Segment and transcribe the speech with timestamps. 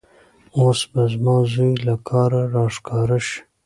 [0.59, 3.37] اوس به زما زوی له کاره راښکاره شي.